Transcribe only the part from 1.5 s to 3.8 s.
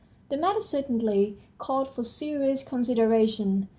called for serious consideration.